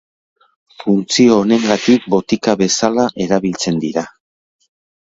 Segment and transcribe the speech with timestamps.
[0.83, 4.11] Funtzio honengatik botika bezala erabiltzen dira.